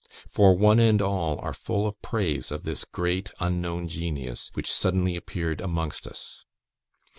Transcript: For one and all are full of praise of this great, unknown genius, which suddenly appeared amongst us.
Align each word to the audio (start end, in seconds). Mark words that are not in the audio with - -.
For 0.27 0.57
one 0.57 0.79
and 0.79 0.99
all 0.99 1.37
are 1.41 1.53
full 1.53 1.85
of 1.85 2.01
praise 2.01 2.49
of 2.51 2.63
this 2.63 2.85
great, 2.85 3.29
unknown 3.39 3.87
genius, 3.87 4.49
which 4.55 4.71
suddenly 4.73 5.15
appeared 5.15 5.61
amongst 5.61 6.07
us. 6.07 6.43